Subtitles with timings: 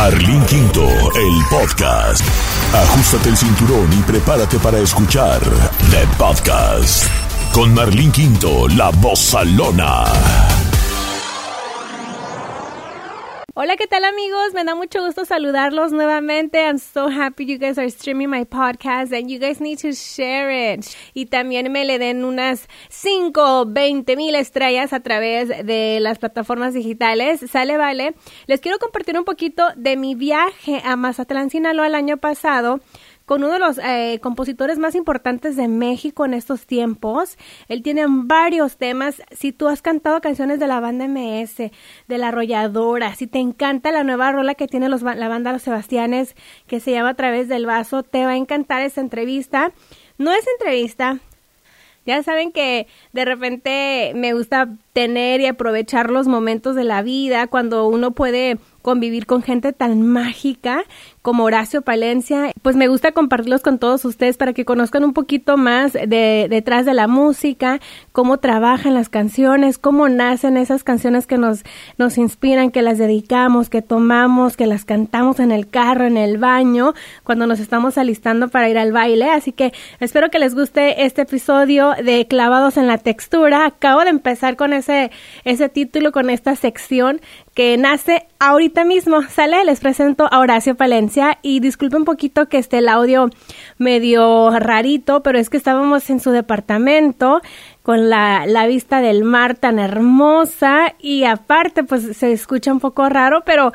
[0.00, 2.24] Marlín Quinto, el podcast.
[2.72, 5.40] Ajustate el cinturón y prepárate para escuchar
[5.90, 7.04] The Podcast.
[7.52, 10.04] Con Marlín Quinto, la voz salona.
[13.60, 14.54] Hola, ¿qué tal amigos?
[14.54, 16.64] Me da mucho gusto saludarlos nuevamente.
[16.64, 20.76] I'm so happy you guys are streaming my podcast and you guys need to share
[20.76, 20.86] it.
[21.12, 26.72] Y también me le den unas 5, 20 mil estrellas a través de las plataformas
[26.72, 27.40] digitales.
[27.50, 28.14] Sale, vale.
[28.46, 32.78] Les quiero compartir un poquito de mi viaje a Mazatlán, Sinaloa el año pasado
[33.28, 37.36] con uno de los eh, compositores más importantes de México en estos tiempos.
[37.68, 39.22] Él tiene varios temas.
[39.32, 43.92] Si tú has cantado canciones de la banda MS, de La Arrolladora, si te encanta
[43.92, 47.48] la nueva rola que tiene los, la banda Los Sebastianes, que se llama A través
[47.48, 49.72] del vaso, te va a encantar esta entrevista.
[50.16, 51.20] No es entrevista,
[52.08, 57.48] ya saben que de repente me gusta tener y aprovechar los momentos de la vida
[57.48, 60.84] cuando uno puede convivir con gente tan mágica
[61.22, 65.56] como Horacio Palencia, pues me gusta compartirlos con todos ustedes para que conozcan un poquito
[65.56, 67.80] más de detrás de la música,
[68.12, 71.64] cómo trabajan las canciones, cómo nacen esas canciones que nos,
[71.96, 76.38] nos inspiran, que las dedicamos, que tomamos, que las cantamos en el carro, en el
[76.38, 79.30] baño, cuando nos estamos alistando para ir al baile.
[79.30, 83.66] Así que espero que les guste este episodio de Clavados en la Textura.
[83.66, 85.10] Acabo de empezar con ese,
[85.44, 87.20] ese título, con esta sección
[87.54, 89.22] que nace ahorita mismo.
[89.22, 91.07] Sale, les presento a Horacio Palencia
[91.42, 93.30] y disculpe un poquito que esté el audio
[93.78, 97.40] medio rarito, pero es que estábamos en su departamento
[97.82, 103.08] con la, la vista del mar tan hermosa y aparte pues se escucha un poco
[103.08, 103.72] raro, pero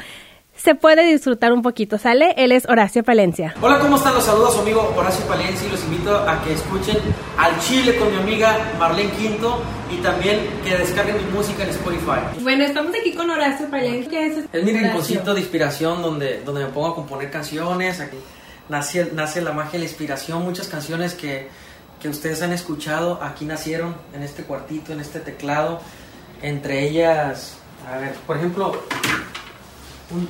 [0.55, 2.33] se puede disfrutar un poquito, ¿sale?
[2.37, 3.55] Él es Horacio Palencia.
[3.61, 4.13] Hola, ¿cómo están?
[4.13, 6.97] Los saludos a su amigo Horacio Palencia y los invito a que escuchen
[7.37, 12.39] al Chile con mi amiga Marlene Quinto y también que descarguen mi música en Spotify.
[12.41, 14.09] Bueno, estamos aquí con Horacio Palencia.
[14.09, 14.45] ¿Qué es?
[14.53, 18.17] Es mi rinconcito de inspiración donde, donde me pongo a componer canciones, aquí
[18.69, 21.49] nace, nace la magia y la inspiración, muchas canciones que,
[21.99, 25.81] que ustedes han escuchado aquí nacieron en este cuartito, en este teclado,
[26.41, 27.57] entre ellas,
[27.91, 28.83] a ver, por ejemplo,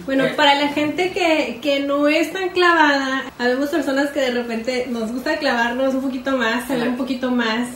[0.05, 4.31] bueno, eh, para la gente que, que no es tan clavada, habemos personas que de
[4.31, 7.69] repente nos gusta clavarnos un poquito más, saber un poquito más.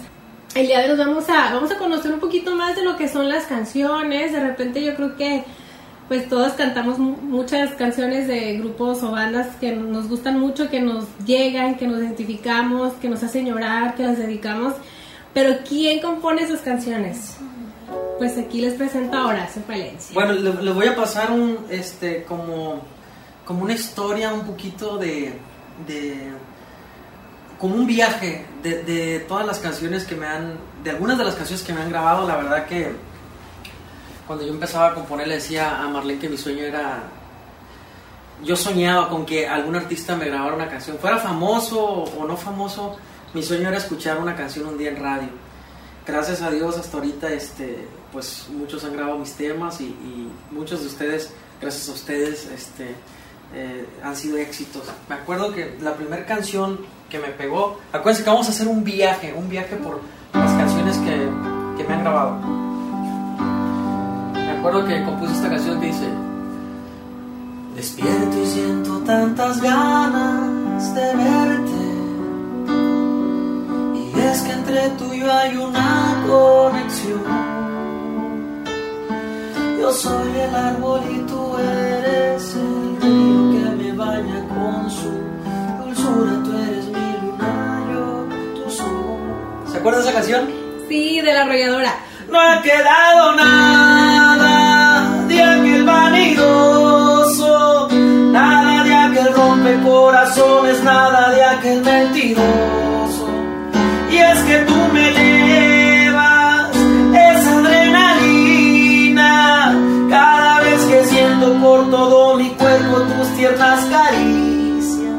[0.56, 3.08] El día de hoy vamos a, vamos a conocer un poquito más de lo que
[3.08, 4.32] son las canciones.
[4.32, 5.44] De repente yo creo que
[6.08, 11.06] pues todos cantamos muchas canciones de grupos o bandas que nos gustan mucho, que nos
[11.26, 14.74] llegan, que nos identificamos, que nos hacen llorar, que las dedicamos.
[15.34, 17.38] Pero ¿quién compone esas canciones?
[18.18, 20.14] Pues aquí les presento a Horacio Palencia.
[20.14, 22.82] Bueno, les le voy a pasar un, este, como,
[23.46, 25.34] como una historia un poquito de,
[25.86, 26.32] de
[27.60, 31.36] como un viaje de, de, todas las canciones que me han, de algunas de las
[31.36, 32.92] canciones que me han grabado, la verdad que
[34.26, 37.04] cuando yo empezaba a componer le decía a Marlene que mi sueño era,
[38.44, 42.98] yo soñaba con que algún artista me grabara una canción, fuera famoso o no famoso,
[43.34, 45.47] mi sueño era escuchar una canción un día en radio.
[46.08, 49.94] Gracias a Dios hasta ahorita este, pues muchos han grabado mis temas y,
[50.52, 52.96] muchos de ustedes, gracias a ustedes, este,
[53.54, 54.84] eh, han sido éxitos.
[55.10, 56.80] Me acuerdo que la primera canción
[57.10, 60.00] que me pegó, acuérdense que vamos a hacer un viaje, un viaje por
[60.34, 61.30] las canciones que,
[61.78, 62.38] que me han grabado.
[64.34, 66.08] Me acuerdo que compuse esta canción que dice,
[67.78, 71.77] Despierto y siento tantas ganas de verte.
[74.32, 77.24] Es que entre tú y yo hay una conexión.
[79.80, 85.12] Yo soy el árbol y tú eres el río que me baña con su
[85.80, 86.44] dulzura.
[86.44, 89.18] Tú eres mi luna, yo tu sol.
[89.72, 90.42] ¿Se acuerda de esa canción?
[90.90, 91.96] Sí, de la arrolladora.
[92.30, 101.82] No ha quedado nada de aquel vanidoso, nada de aquel rompe corazones, nada de aquel
[101.82, 102.87] mentiroso.
[104.20, 106.72] Es que tú me llevas
[107.14, 109.28] esa adrenalina
[110.10, 115.16] cada vez que siento por todo mi cuerpo tus tiernas caricias.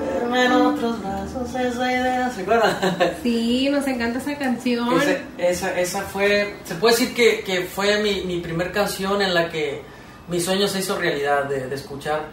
[0.00, 2.76] Verme en otros brazos, esa idea, ¿se acuerdan?
[3.22, 4.88] Sí, nos encanta esa canción.
[5.00, 9.34] Esa, esa, esa fue, se puede decir que, que fue mi, mi primer canción en
[9.34, 9.82] la que
[10.28, 12.24] mi sueño se hizo realidad de, de escuchar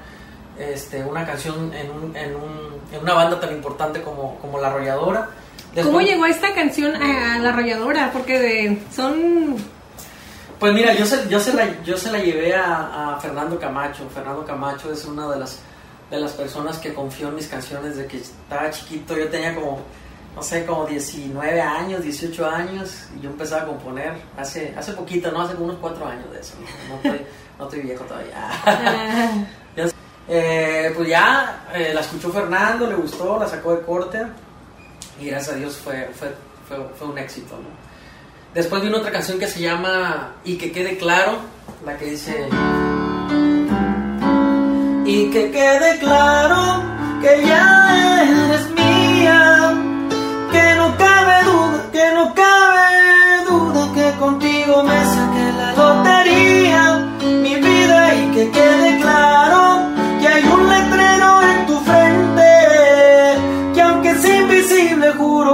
[0.58, 4.68] este, una canción en, un, en, un, en, una banda tan importante como, como La
[4.68, 5.30] Arrolladora.
[5.74, 8.12] Después, ¿Cómo llegó esta canción a, a La Arrolladora?
[8.12, 9.56] Porque de, son...
[10.60, 14.08] Pues mira, yo se, yo se, la, yo se la llevé a, a Fernando Camacho.
[14.14, 15.60] Fernando Camacho es una de las,
[16.10, 19.18] de las personas que confió en mis canciones desde que estaba chiquito.
[19.18, 19.82] Yo tenía como
[20.36, 25.32] no sé, como 19 años, 18 años, y yo empezaba a componer hace, hace poquito,
[25.32, 25.42] ¿no?
[25.42, 27.28] Hace como unos 4 años de eso, no, no, estoy,
[27.60, 29.48] no estoy, viejo todavía.
[30.26, 34.26] Eh, pues ya eh, la escuchó Fernando, le gustó, la sacó de corte
[35.20, 36.36] y gracias a Dios fue, fue,
[36.98, 37.56] fue, un éxito.
[37.56, 37.70] ¿no?
[38.54, 41.38] Después vino otra canción que se llama Y que quede claro,
[41.86, 42.48] la que dice...
[45.06, 46.82] Y que quede claro
[47.22, 49.74] que ya eres mía,
[50.52, 57.56] que no cabe duda, que no cabe duda que contigo me saqué la lotería, mi
[57.56, 59.93] vida y que quede claro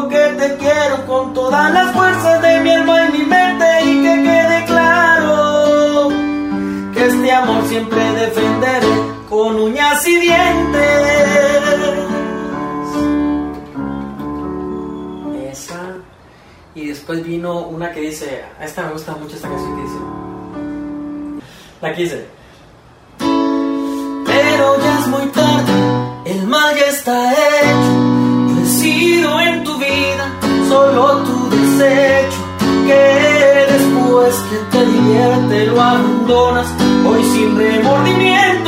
[0.08, 4.24] que te quiero con todas las fuerzas de mi alma y mi mente y que
[4.24, 6.10] quede claro
[6.94, 8.88] que este amor siempre defenderé
[9.28, 10.84] con uñas y dientes.
[15.52, 15.96] Esa.
[16.76, 20.00] Y después vino una que dice, esta me gusta mucho esta canción que dice.
[21.82, 22.28] La que dice.
[24.26, 25.74] Pero ya es muy tarde,
[26.26, 27.99] el mal ya está hecho.
[30.70, 32.40] Solo tu desecho.
[32.88, 33.04] Que
[33.74, 36.68] después que te divierte lo abandonas.
[37.06, 38.59] Hoy sin remordimiento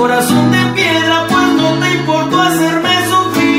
[0.00, 3.50] corazón de piedra, pues no te importó hacerme sufrir.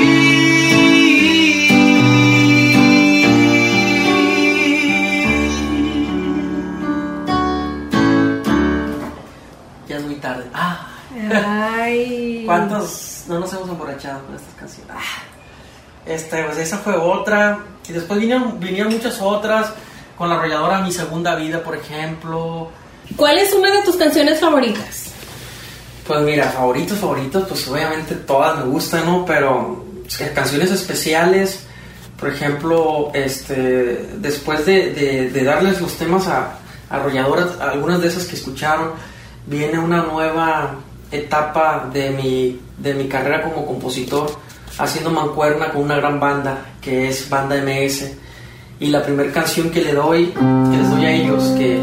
[9.87, 10.45] Ya es muy tarde.
[10.51, 10.87] Ah.
[11.31, 12.41] Ay.
[12.47, 14.95] ¿Cuántos no nos hemos emborrachado con estas canciones?
[14.97, 15.21] Ah.
[16.07, 17.59] Este, pues esa fue otra.
[17.87, 19.71] Y después vinieron, vinieron muchas otras.
[20.17, 22.71] Con la arrolladora Mi Segunda Vida, por ejemplo.
[23.15, 25.10] ¿Cuál es una de tus canciones favoritas?
[26.11, 29.23] Pues mira, favoritos, favoritos, pues obviamente todas me gustan, ¿no?
[29.25, 29.85] Pero
[30.35, 31.61] canciones especiales,
[32.19, 36.59] por ejemplo, este, después de, darles los temas a,
[36.89, 38.89] arrolladoras, algunas de esas que escucharon,
[39.47, 40.75] viene una nueva
[41.13, 44.37] etapa de mi, de mi carrera como compositor,
[44.77, 48.11] haciendo mancuerna con una gran banda, que es Banda MS.
[48.81, 51.79] Y la primera canción que le doy, que les doy a ellos, que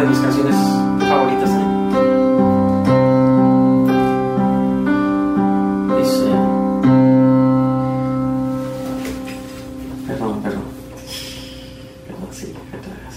[0.00, 0.54] de mis canciones
[1.08, 1.50] favoritas.
[5.98, 6.30] Dice.
[10.06, 10.62] Perdón, perdón.
[12.06, 13.16] Perdón, sí, vez.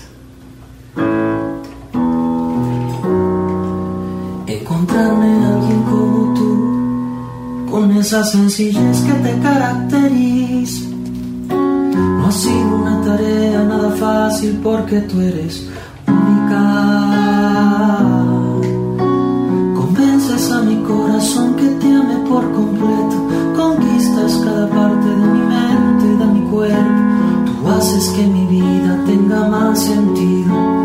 [4.48, 10.88] Encontrarme a alguien como tú, con esa sencillez que te caracteriza.
[11.50, 15.71] No ha sido una tarea nada fácil porque tú eres
[27.82, 30.81] haces que mi vida tenga más sentido.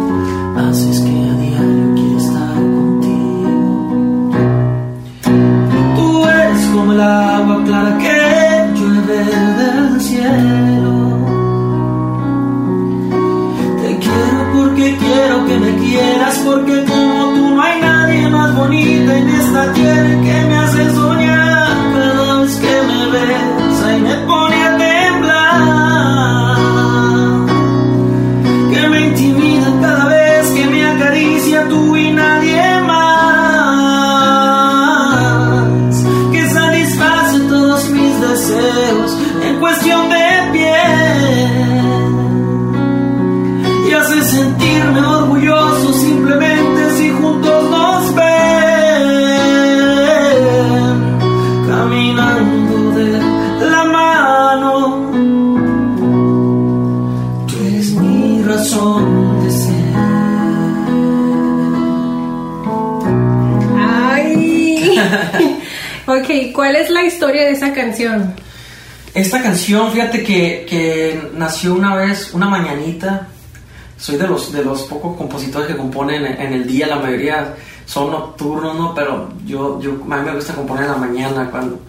[74.06, 78.12] Soy de los, de los pocos compositores que componen en, el día, la mayoría son
[78.12, 78.94] nocturnos, ¿no?
[78.94, 81.80] Pero yo, yo, a mí me gusta componer en la mañana cuando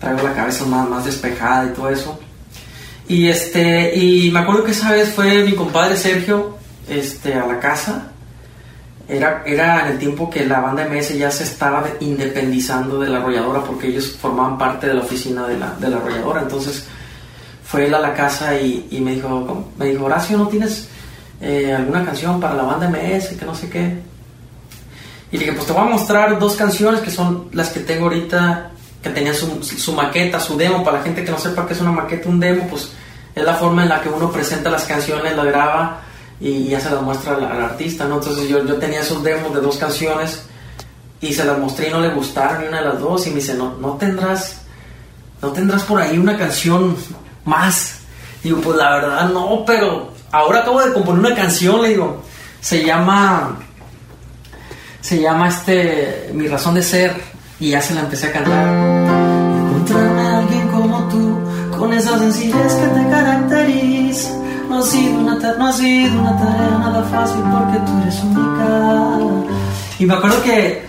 [0.00, 2.18] traigo la cabeza más, más despejada y todo eso.
[3.06, 6.58] Y este, y me acuerdo que esa vez fue mi compadre Sergio,
[6.88, 8.10] este, a la casa.
[9.06, 13.18] Era, era en el tiempo que la banda MS ya se estaba independizando de la
[13.18, 16.42] arrolladora porque ellos formaban parte de la oficina de la, de la arrolladora.
[16.42, 16.84] Entonces
[17.64, 20.88] fue él a la casa y, y me dijo, me dijo, Horacio, ¿no tienes
[21.44, 23.36] eh, alguna canción para la banda MS?
[23.38, 23.98] Que no sé qué.
[25.30, 28.04] Y le dije, pues te voy a mostrar dos canciones que son las que tengo
[28.04, 28.70] ahorita
[29.02, 31.80] que tenía su, su, maqueta, su demo, para la gente que no sepa qué es
[31.80, 32.90] una maqueta, un demo, pues
[33.34, 36.00] es la forma en la que uno presenta las canciones, la graba
[36.40, 38.14] y ya se las muestra al, al artista, ¿no?
[38.14, 40.46] Entonces yo, yo tenía esos demos de dos canciones
[41.20, 43.36] y se las mostré y no le gustaron ni una de las dos y me
[43.36, 44.62] dice, no, no tendrás,
[45.42, 46.96] no tendrás por ahí una canción
[47.44, 48.00] más.
[48.42, 52.22] Digo, pues la verdad no, pero ahora acabo de componer una canción, le digo,
[52.60, 53.56] se llama,
[55.00, 57.14] se llama este, Mi razón de ser
[57.60, 58.66] y ya se la empecé a cantar.
[58.66, 61.38] Encontrarme a alguien como tú,
[61.78, 64.30] con esa sencillez que te caracteriza.
[64.68, 69.54] No ha sido una, no ha sido una tarea nada fácil porque tú eres única.
[70.00, 70.82] Y me acuerdo que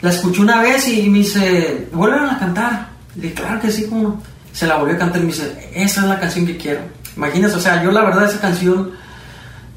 [0.00, 2.88] la escuché una vez y me dice, vuelven a cantar.
[3.14, 4.22] Y dije, claro que sí, como
[4.52, 6.80] Se la volvió a cantar y me dice, esa es la canción que quiero.
[7.16, 8.92] Imagínate, o sea, yo la verdad esa canción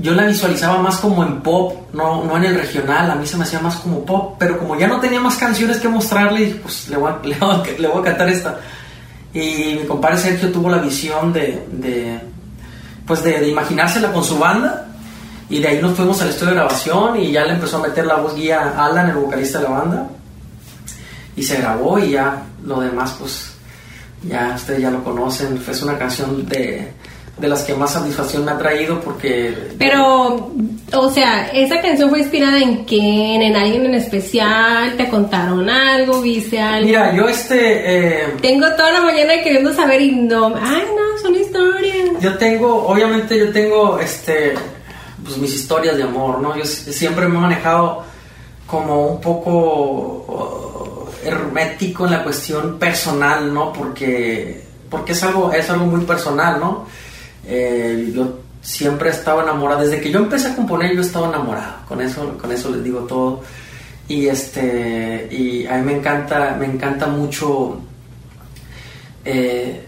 [0.01, 3.35] yo la visualizaba más como en pop, no, no en el regional, a mí se
[3.35, 6.87] me hacía más como pop, pero como ya no tenía más canciones que mostrarle, pues
[6.89, 8.59] le voy a, le voy a, cantar esta.
[9.33, 12.19] Y mi compadre Sergio tuvo la visión de, de
[13.05, 14.87] pues de, de, imaginársela con su banda,
[15.49, 18.05] y de ahí nos fuimos al estudio de grabación y ya le empezó a meter
[18.05, 20.09] la voz guía a Alan, el vocalista de la banda,
[21.35, 23.51] y se grabó y ya lo demás, pues
[24.23, 26.93] ya ustedes ya lo conocen, es una canción de
[27.39, 29.73] de las que más satisfacción me ha traído porque...
[29.77, 30.51] Pero,
[30.93, 33.41] o sea, ¿esa canción fue inspirada en quién?
[33.41, 34.95] ¿En alguien en especial?
[34.97, 36.21] ¿Te contaron algo?
[36.21, 36.87] ¿Viste algo?
[36.87, 38.23] Mira, yo este...
[38.23, 40.47] Eh, tengo toda la mañana queriendo saber y no...
[40.61, 42.09] Ay, no, son historias.
[42.19, 44.53] Yo tengo, obviamente yo tengo, este,
[45.23, 46.57] pues mis historias de amor, ¿no?
[46.57, 48.03] Yo siempre me he manejado
[48.67, 49.49] como un poco
[50.27, 53.71] uh, hermético en la cuestión personal, ¿no?
[53.71, 56.85] Porque, porque es algo, es algo muy personal, ¿no?
[57.45, 59.81] Eh, yo siempre he estado enamorado.
[59.81, 61.85] Desde que yo empecé a componer, yo estaba enamorado.
[61.87, 63.41] Con eso, con eso les digo todo.
[64.07, 67.79] Y este, y a mí me encanta, me encanta mucho.
[69.23, 69.85] Eh,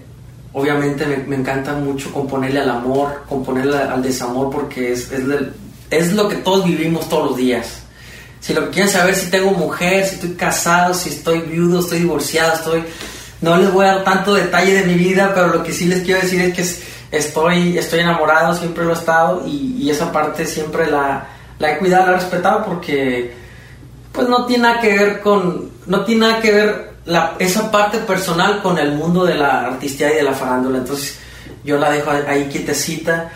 [0.54, 5.24] obviamente me, encanta mucho componerle al amor, componerle al desamor, porque es, es,
[5.90, 7.82] es, lo que todos vivimos todos los días.
[8.42, 12.00] Si lo que quieren saber si tengo mujer, si estoy casado, si estoy viudo, estoy
[12.00, 12.84] divorciado, estoy...
[13.40, 16.04] No les voy a dar tanto detalle de mi vida, pero lo que sí les
[16.04, 16.80] quiero decir es que es,
[17.12, 21.28] estoy, estoy enamorado, siempre lo he estado y, y esa parte siempre la,
[21.60, 23.34] la, he cuidado, la he respetado porque
[24.12, 27.98] pues no tiene nada que ver con, no tiene nada que ver la, esa parte
[28.00, 31.20] personal con el mundo de la artistía y de la farándula, entonces
[31.64, 33.32] yo la dejo ahí quietecita,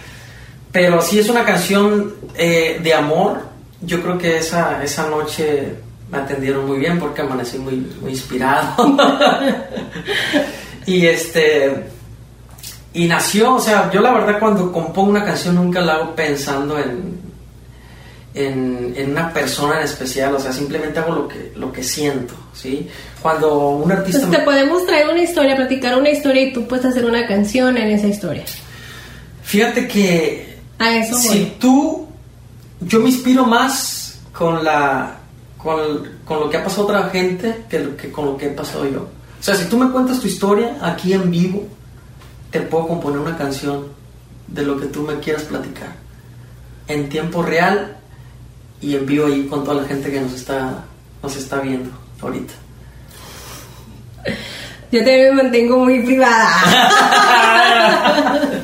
[0.71, 3.41] pero si es una canción eh, de amor,
[3.81, 5.75] yo creo que esa, esa noche
[6.09, 8.75] me atendieron muy bien porque amanecí muy, muy inspirado.
[10.85, 11.94] y este
[12.95, 16.79] y nació, o sea, yo la verdad cuando compongo una canción nunca la hago pensando
[16.79, 17.19] en,
[18.33, 22.33] en, en, una persona en especial, o sea, simplemente hago lo que, lo que siento,
[22.53, 22.87] ¿sí?
[23.21, 24.19] Cuando un artista...
[24.21, 27.75] Entonces, te podemos traer una historia, platicar una historia y tú puedes hacer una canción
[27.75, 28.45] en esa historia.
[29.43, 30.57] Fíjate que...
[30.79, 31.53] A eso Si voy.
[31.59, 32.07] tú...
[32.79, 35.17] Yo me inspiro más con la...
[35.57, 38.89] Con, con lo que ha pasado otra gente que, que con lo que he pasado
[38.89, 39.01] yo.
[39.01, 41.67] O sea, si tú me cuentas tu historia aquí en vivo,
[42.55, 43.87] te puedo componer una canción
[44.47, 45.89] de lo que tú me quieras platicar
[46.87, 47.97] en tiempo real
[48.79, 50.85] y en vivo ahí con toda la gente que nos está
[51.21, 51.89] nos está viendo
[52.21, 52.53] ahorita.
[54.89, 56.49] Yo también me mantengo muy privada.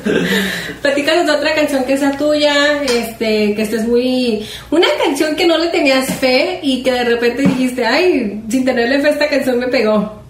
[0.80, 4.46] Platícanos de otra canción que sea tuya, este, que estés muy...
[4.70, 9.00] Una canción que no le tenías fe y que de repente dijiste, ay, sin tenerle
[9.00, 10.22] fe esta canción me pegó.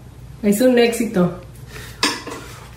[0.42, 1.40] Es un éxito.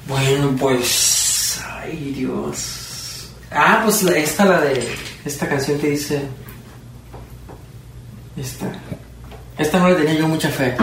[0.07, 1.61] Bueno, pues.
[1.81, 3.29] Ay, Dios.
[3.51, 4.95] Ah, pues esta, la de.
[5.25, 6.21] Esta canción que dice.
[8.37, 8.67] Esta.
[9.57, 10.75] Esta no le tenía yo mucha fe.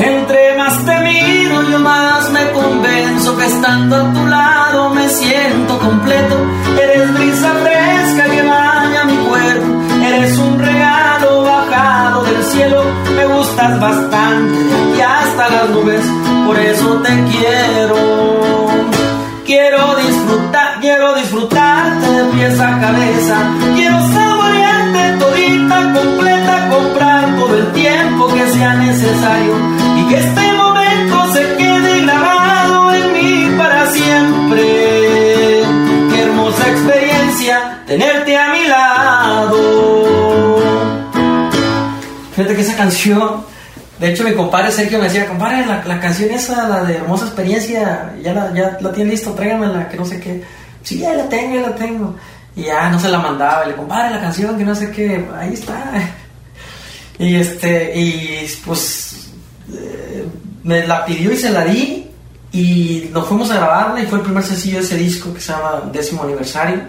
[0.00, 5.78] Entre más te miro, yo más me convenzo que estando a tu lado me siento
[5.78, 6.36] completo.
[6.80, 10.04] Eres brisa fresca que baña mi cuerpo.
[10.04, 12.84] Eres un regalo bajado del cielo.
[13.16, 14.58] Me gustas bastante
[14.96, 16.04] y hasta las nubes
[16.48, 17.96] por eso te quiero.
[19.44, 23.36] Quiero disfrutar, quiero disfrutarte de pies a cabeza.
[23.74, 29.54] Quiero saborearte todita, completa, comprar todo el tiempo que sea necesario
[29.98, 34.62] y que este momento se quede grabado en mí para siempre.
[36.10, 39.58] Qué hermosa experiencia tenerte a mi lado.
[42.34, 43.47] Fíjate que esa canción
[43.98, 47.26] de hecho mi compadre Sergio me decía, compadre, la, la canción esa, la de Hermosa
[47.26, 50.42] Experiencia, ya la, ya la tiene listo, tráigamela, que no sé qué.
[50.82, 52.14] Sí, ya la tengo, ya la tengo.
[52.54, 55.24] Y ya no se la mandaba, y le compadre la canción, que no sé qué,
[55.36, 55.92] ahí está.
[57.20, 59.28] Y este, y pues
[59.72, 60.24] eh,
[60.62, 62.08] me la pidió y se la di
[62.52, 65.50] y nos fuimos a grabarla y fue el primer sencillo de ese disco que se
[65.50, 66.80] llama Décimo Aniversario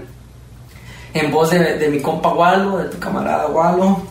[1.16, 4.04] en voz de, de mi compa Walo, de tu camarada Walo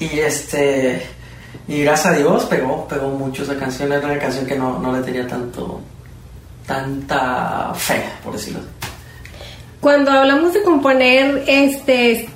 [0.00, 1.06] y este
[1.68, 4.92] y gracias a Dios pegó, pegó mucho esa canción, era una canción que no, no
[4.92, 5.80] le tenía tanto
[6.66, 8.68] tanta fe, por decirlo así.
[9.80, 12.28] Cuando hablamos de componer, este,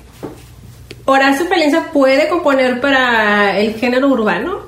[1.05, 4.61] Horacio Palencia puede componer para el género urbano.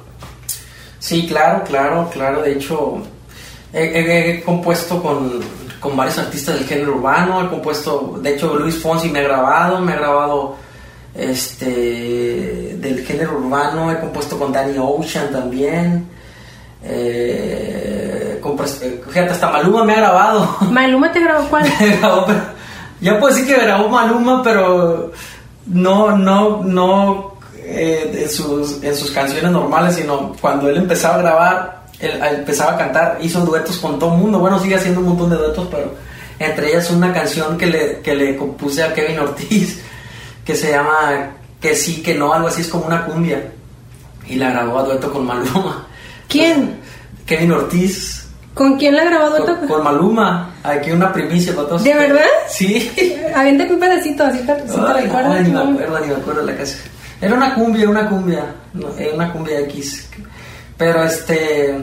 [0.99, 2.43] Sí, claro, claro, claro.
[2.43, 2.99] De hecho,
[3.73, 5.41] he, he- he compuesto con,
[5.79, 7.45] con varios artistas del género urbano.
[7.45, 10.57] He compuesto, de hecho, Luis Fonsi me ha grabado, me ha grabado
[11.15, 13.91] este del género urbano.
[13.91, 16.07] He compuesto con Danny Ocean también.
[16.83, 18.41] Eh,
[18.83, 20.57] eh, fíjate, hasta Maluma me ha grabado.
[20.71, 21.65] Maluma te grabó cuál?
[21.81, 22.55] Me grabó, pero-
[23.01, 25.13] ya puedo decir que grabó Maluma, pero
[25.67, 31.19] no, no, no eh, en, sus, en sus canciones normales, sino cuando él empezaba a
[31.19, 34.39] grabar, él, él empezaba a cantar, hizo duetos con todo el mundo.
[34.39, 35.93] Bueno, sigue haciendo un montón de duetos, pero
[36.39, 39.83] entre ellas una canción que le, que le compuse a Kevin Ortiz,
[40.45, 43.51] que se llama Que sí, que no, algo así, es como una cumbia.
[44.27, 45.87] Y la grabó a dueto con Maluma.
[46.29, 46.81] ¿Quién?
[47.27, 48.27] Kevin Ortiz.
[48.55, 49.59] ¿Con quién la grabó dueto?
[49.61, 51.85] Con, con Maluma, aquí una primicia para todos.
[51.85, 52.23] ¿De verdad?
[52.49, 52.91] Sí.
[53.35, 55.33] Aviéntate un pedacito, así te, si te Ay, recuerdas.
[55.37, 55.71] ay, ni me ¿no?
[55.73, 56.81] acuerdo, ni me acuerdo la canción.
[57.21, 60.09] Era una cumbia, una cumbia, no, era una cumbia X.
[60.77, 61.75] Pero este,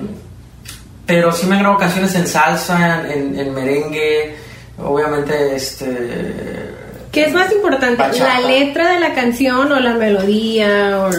[1.06, 4.36] pero sí me grabo canciones en salsa, en, en merengue,
[4.78, 6.76] obviamente este.
[7.12, 8.40] ¿Qué es más importante, Bachata.
[8.40, 11.00] la letra de la canción o la melodía?
[11.06, 11.10] O...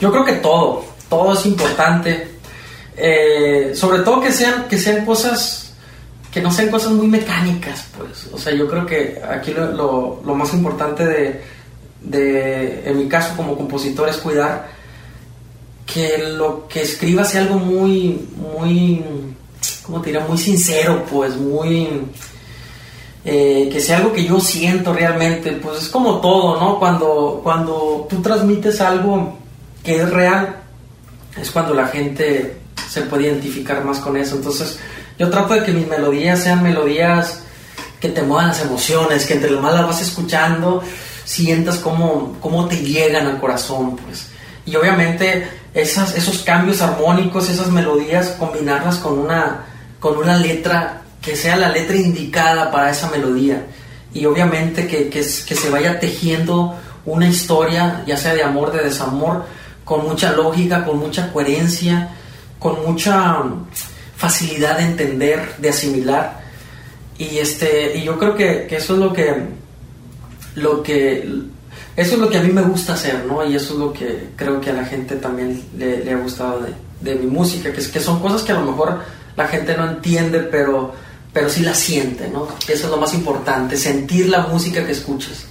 [0.00, 2.28] Yo creo que todo, todo es importante.
[2.96, 5.72] Eh, sobre todo que sean, que sean cosas,
[6.32, 8.28] que no sean cosas muy mecánicas, pues.
[8.32, 11.40] O sea, yo creo que aquí lo, lo- lo más importante de,
[12.02, 14.68] de, en mi caso como compositor, es cuidar
[15.86, 19.02] que lo que escriba sea algo muy, muy,
[19.82, 20.26] ¿cómo te diría?
[20.26, 21.88] Muy sincero, pues, muy...
[23.30, 26.78] eh, que sea algo que yo siento realmente, pues es como todo, ¿no?
[26.78, 29.36] Cuando, cuando tú transmites algo
[29.84, 30.56] que es real,
[31.38, 32.56] es cuando la gente
[32.88, 34.36] se puede identificar más con eso.
[34.36, 34.78] Entonces,
[35.18, 37.42] yo trato de que mis melodías sean melodías
[38.00, 40.82] que te muevan las emociones, que entre lo más las vas escuchando,
[41.26, 44.28] sientas cómo, cómo te llegan al corazón, pues.
[44.64, 49.66] Y obviamente esas, esos cambios armónicos, esas melodías, combinarlas con una,
[50.00, 53.66] con una letra que sea la letra indicada para esa melodía.
[54.14, 58.82] Y obviamente que, que, que se vaya tejiendo una historia, ya sea de amor, de
[58.82, 59.44] desamor,
[59.84, 62.08] con mucha lógica, con mucha coherencia,
[62.58, 63.66] con mucha mm,
[64.16, 66.40] facilidad de entender, de asimilar.
[67.18, 69.34] Y este, y yo creo que, que eso es lo que,
[70.54, 71.28] lo que,
[71.94, 73.44] eso es lo que a mí me gusta hacer, ¿no?
[73.44, 76.60] Y eso es lo que creo que a la gente también le, le ha gustado
[76.60, 79.00] de, de mi música, que, es, que son cosas que a lo mejor
[79.36, 80.94] la gente no entiende, pero,
[81.32, 82.48] pero sí la siente, ¿no?
[82.68, 85.46] Eso es lo más importante, sentir la música que escuchas.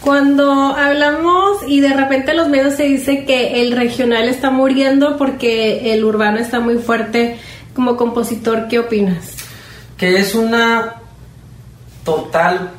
[0.00, 5.16] Cuando hablamos y de repente en los medios se dice que el regional está muriendo
[5.16, 7.38] porque el urbano está muy fuerte
[7.74, 9.36] como compositor, ¿qué opinas?
[9.96, 10.94] que es una
[12.04, 12.70] total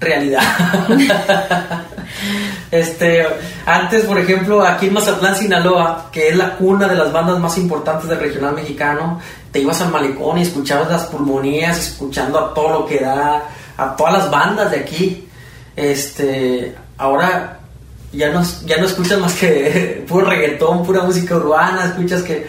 [0.00, 0.42] realidad.
[2.70, 3.26] este,
[3.66, 7.58] antes, por ejemplo, aquí en Mazatlán, Sinaloa, que es la cuna de las bandas más
[7.58, 9.20] importantes del regional mexicano,
[9.58, 13.42] te ibas al malecón y escuchabas las pulmonías, escuchando a todo lo que da,
[13.76, 15.28] a todas las bandas de aquí.
[15.74, 17.58] Este, ahora
[18.12, 22.46] ya no, ya no escuchas más que puro reggaetón, pura música urbana, escuchas que,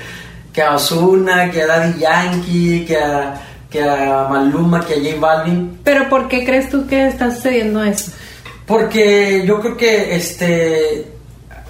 [0.54, 3.42] que a Ozuna, que a Daddy Yankee, que a,
[3.72, 5.80] que a Maluma, que a J Balvin.
[5.84, 8.12] Pero ¿por qué crees tú que está sucediendo eso?
[8.68, 11.08] Porque yo creo que este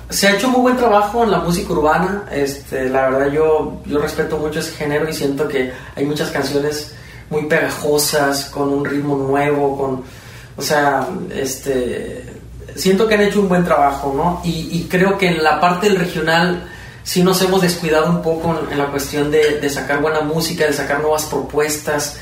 [0.10, 2.26] se ha hecho muy buen trabajo en la música urbana.
[2.32, 6.94] Este, la verdad yo, yo respeto mucho ese género y siento que hay muchas canciones
[7.30, 10.04] muy pegajosas, con un ritmo nuevo, con
[10.58, 12.26] o sea, este
[12.76, 14.42] siento que han hecho un buen trabajo, ¿no?
[14.44, 16.68] Y, y creo que en la parte del regional
[17.04, 20.74] sí nos hemos descuidado un poco en, la cuestión de, de sacar buena música, de
[20.74, 22.18] sacar nuevas propuestas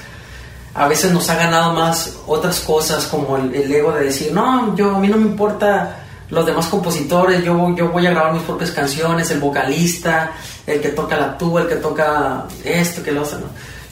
[0.78, 4.76] a veces nos ha ganado más otras cosas como el, el ego de decir, no,
[4.76, 8.44] yo a mí no me importa los demás compositores, yo, yo voy a grabar mis
[8.44, 10.32] propias canciones, el vocalista,
[10.66, 13.40] el que toca la tuba, el que toca esto, que lo otro.
[13.40, 13.46] ¿no?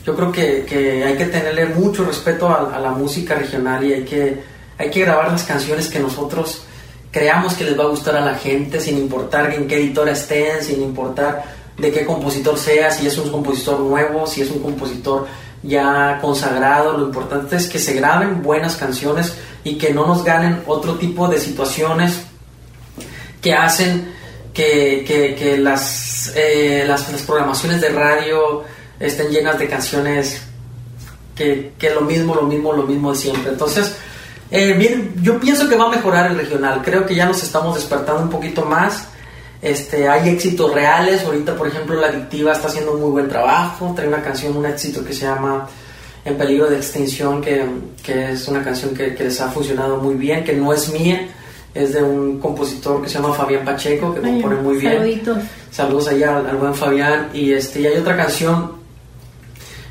[0.06, 3.94] Yo creo que, que hay que tenerle mucho respeto a, a la música regional y
[3.94, 4.44] hay que,
[4.78, 6.64] hay que grabar las canciones que nosotros
[7.10, 10.62] creamos que les va a gustar a la gente, sin importar en qué editora estén,
[10.62, 11.44] sin importar
[11.78, 15.26] de qué compositor sea, si es un compositor nuevo, si es un compositor
[15.64, 19.34] ya consagrado, lo importante es que se graben buenas canciones
[19.66, 22.22] y que no nos ganen otro tipo de situaciones
[23.42, 24.14] que hacen
[24.54, 28.64] que, las, eh, las, las, programaciones de radio
[29.00, 30.42] estén llenas de canciones
[31.36, 33.52] que, que lo mismo, lo mismo, lo mismo de siempre.
[33.52, 33.96] Entonces,
[34.52, 36.82] eh, bien, yo pienso que va a mejorar el regional.
[36.84, 39.08] Creo que ya nos estamos despertando un poquito más.
[39.62, 41.24] Este, hay éxitos reales.
[41.26, 43.92] Ahorita, por ejemplo, La Adictiva está haciendo un muy buen trabajo.
[43.96, 45.68] Trae una canción, un éxito que se llama
[46.26, 47.64] En peligro de extinción, que,
[48.04, 51.28] que es una canción que, que, les ha funcionado muy bien, que no es mía,
[51.74, 54.94] es de un compositor que se llama Fabián Pacheco, que compone muy bien.
[54.94, 55.38] Saluditos.
[55.72, 57.30] Saludos allá al, al, buen Fabián.
[57.34, 58.72] Y, este, y hay otra canción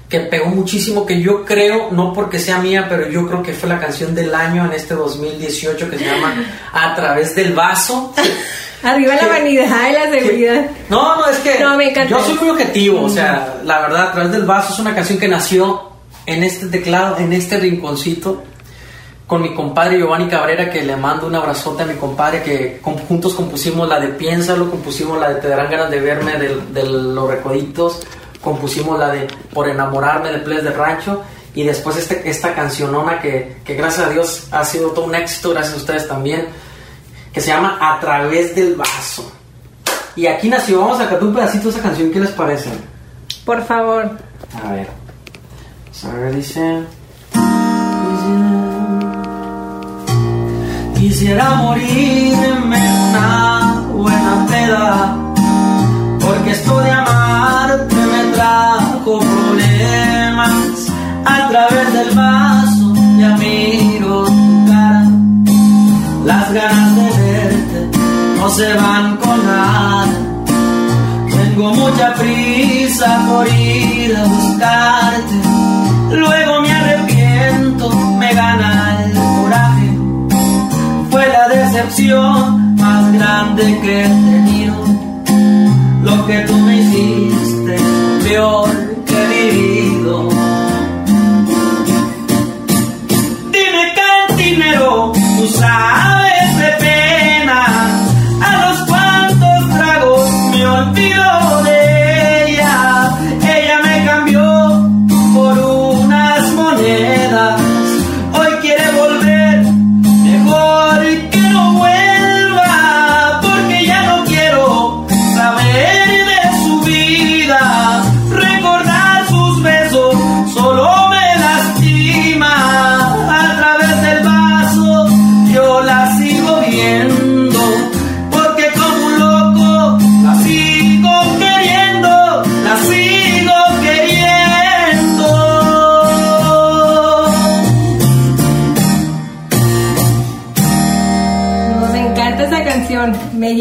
[0.08, 3.68] que pegó muchísimo, que yo creo, no porque sea mía, pero yo creo que fue
[3.68, 6.34] la canción del año en este 2018 que se llama
[6.72, 8.14] A través del vaso.
[8.82, 10.66] Arriba la vanidad y la seguridad.
[10.90, 14.12] no, no, es que no, me yo soy muy objetivo, o sea, la verdad, A
[14.12, 15.93] través del vaso es una canción que nació
[16.26, 18.42] en este teclado, en este rinconcito,
[19.26, 23.34] con mi compadre Giovanni Cabrera, que le mando un abrazote a mi compadre, que juntos
[23.34, 27.28] compusimos la de Piénsalo, compusimos la de Te darán ganas de verme, de, de Los
[27.28, 28.00] Recoditos,
[28.40, 31.22] compusimos la de Por enamorarme de Ples de Rancho
[31.54, 35.50] y después este, esta cancionona que, que, gracias a Dios ha sido todo un éxito,
[35.50, 36.48] gracias a ustedes también,
[37.32, 39.32] que se llama A través del vaso.
[40.16, 42.70] Y aquí nació, vamos a cantar un pedacito de esa canción, ¿qué les parece?
[43.44, 44.10] Por favor.
[44.62, 45.03] A ver.
[46.02, 46.84] A ver, dice...
[50.96, 55.16] Quisiera morirme una buena peda,
[56.20, 60.88] porque esto de amarte me trajo problemas.
[61.24, 65.08] A través del vaso ya miro tu cara,
[66.24, 67.98] las ganas de verte
[68.38, 70.23] no se van con nada.
[71.54, 75.34] Tengo mucha prisa por ir a buscarte,
[76.10, 79.88] luego me arrepiento, me gana el coraje.
[81.10, 84.74] Fue la decepción más grande que he tenido.
[86.02, 87.76] Lo que tú me hiciste,
[88.24, 88.70] peor
[89.06, 90.28] que he vivido.
[93.52, 96.23] Dime cantinero, tú sabes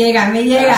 [0.06, 0.76] llega, me llega.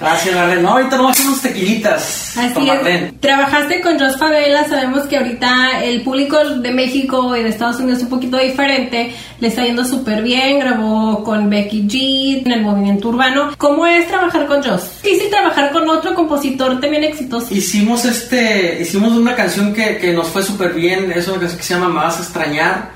[0.00, 0.62] Gracias, Marlene.
[0.62, 2.36] No, ahorita no vamos a hacer unos tequilitas.
[2.36, 3.20] Así con es.
[3.20, 4.66] Trabajaste con Jos Favela.
[4.66, 9.14] Sabemos que ahorita el público de México y de Estados Unidos es un poquito diferente.
[9.40, 10.58] Le está yendo súper bien.
[10.58, 13.50] Grabó con Becky G en el movimiento urbano.
[13.58, 14.82] ¿Cómo es trabajar con Jos?
[15.02, 17.54] Quise trabajar con otro compositor también exitoso.
[17.54, 21.64] Hicimos este, hicimos una canción que, que nos fue súper bien, es una canción que
[21.64, 22.90] se llama Me vas a extrañar,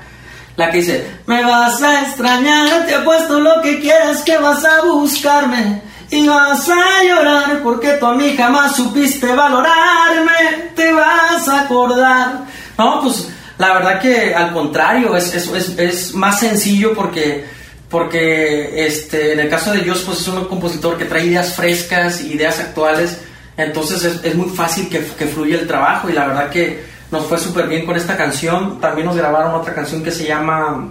[0.55, 4.83] la que dice, me vas a extrañar, te apuesto lo que quieras que vas a
[4.83, 11.61] buscarme y vas a llorar porque tú a mí jamás supiste valorarme, te vas a
[11.61, 12.45] acordar.
[12.77, 17.53] No, pues la verdad que al contrario, es, es, es, más sencillo porque
[17.89, 22.21] porque este, en el caso de Dios pues es un compositor que trae ideas frescas,
[22.21, 23.19] ideas actuales,
[23.57, 27.25] entonces es, es muy fácil que, que fluya el trabajo y la verdad que nos
[27.25, 30.89] fue súper bien con esta canción, también nos grabaron otra canción que se llama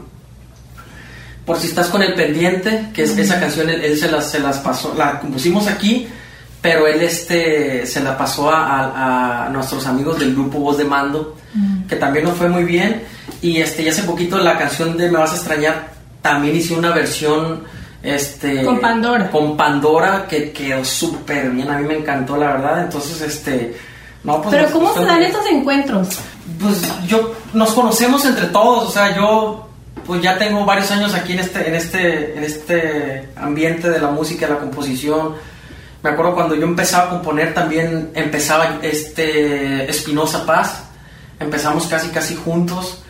[1.44, 4.40] Por si estás con el pendiente, que es esa canción, él, él se, las, se
[4.40, 6.08] las pasó, la compusimos aquí,
[6.62, 10.84] pero él este, se la pasó a, a, a nuestros amigos del grupo Voz de
[10.84, 11.36] Mando,
[11.88, 13.02] que también nos fue muy bien,
[13.42, 16.90] y este, y hace poquito la canción de Me vas a extrañar también hice una
[16.90, 17.64] versión
[18.02, 19.30] este Con Pandora.
[19.30, 21.70] con Pandora que quedó súper bien.
[21.70, 22.84] A mí me encantó la verdad.
[22.84, 23.76] Entonces este
[24.24, 26.18] no pues Pero ¿cómo gustó se dan estos encuentros?
[26.60, 29.68] pues yo nos conocemos entre todos o sea yo
[30.06, 34.10] pues ya tengo varios años aquí en este en este en este ambiente de la
[34.10, 35.34] música de la composición
[36.02, 40.84] me acuerdo cuando yo empezaba a componer también empezaba este Espinosa Paz
[41.40, 43.00] empezamos casi casi juntos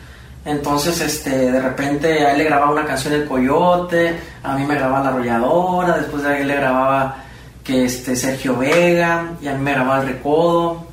[0.45, 4.75] Entonces, este, de repente a él le grababa una canción El Coyote, a mí me
[4.75, 7.15] grababa La Arrolladora, después de él le grababa
[7.63, 10.84] que este Sergio Vega y a mí me grababa El Recodo.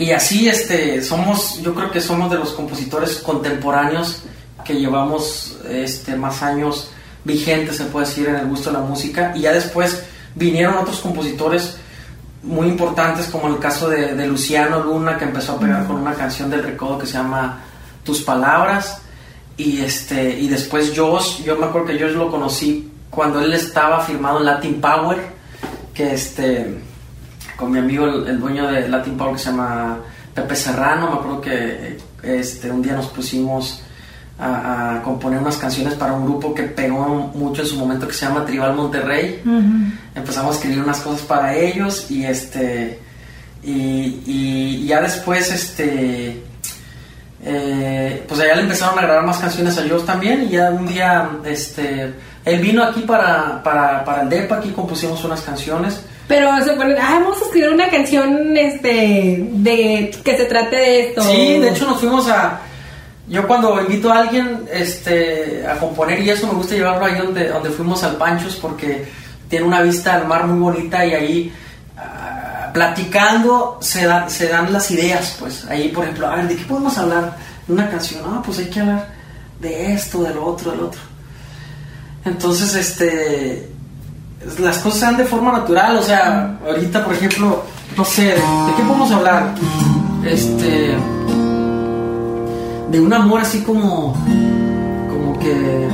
[0.00, 4.22] Y así este somos, yo creo que somos de los compositores contemporáneos
[4.64, 6.90] que llevamos este más años
[7.22, 9.34] vigentes, se puede decir, en el gusto de la música.
[9.36, 10.02] Y ya después
[10.34, 11.76] vinieron otros compositores
[12.42, 16.48] muy importantes, como el caso de, Luciano Luna, que empezó a pegar con una canción
[16.48, 17.60] del recodo que se llama
[18.02, 19.02] Tus Palabras.
[19.58, 24.00] Y, este, y después Josh, yo me acuerdo que Josh lo conocí cuando él estaba
[24.00, 25.18] firmado en Latin Power,
[25.92, 26.88] que este,
[27.60, 29.98] con mi amigo, el, el dueño de Latin Power, que se llama
[30.34, 33.82] Pepe Serrano, me acuerdo que este, un día nos pusimos
[34.38, 38.14] a, a, componer unas canciones para un grupo que pegó mucho en su momento que
[38.14, 39.42] se llama Tribal Monterrey.
[40.14, 42.98] Empezamos a escribir unas cosas para ellos y este
[43.62, 46.42] y, y ya después este
[47.44, 50.86] eh, pues allá le empezaron a grabar más canciones a ellos también y ya un
[50.86, 56.00] día este él vino aquí para, para, para el DEPA, aquí compusimos unas canciones.
[56.30, 61.08] Pero se ponen, ah, vamos a escribir una canción este de que se trate de
[61.08, 61.22] esto.
[61.22, 62.60] Sí, de hecho nos fuimos a
[63.26, 67.48] yo cuando invito a alguien este, a componer y eso me gusta llevarlo ahí donde,
[67.48, 69.08] donde fuimos al Panchos porque
[69.48, 71.52] tiene una vista al mar muy bonita y ahí
[71.96, 76.54] uh, platicando se, da, se dan las ideas, pues ahí por ejemplo, a ver, ¿de
[76.54, 77.36] qué podemos hablar?
[77.66, 79.08] De una canción, ah, pues hay que hablar
[79.58, 81.00] de esto, de lo otro, del otro.
[82.24, 83.68] Entonces, este,
[84.58, 87.62] las cosas se dan de forma natural, o sea, ahorita por ejemplo,
[87.96, 88.34] no sé, ¿de,
[88.76, 89.54] qué podemos hablar?
[90.24, 90.96] Este
[92.90, 94.14] de un amor así como
[95.08, 95.88] como que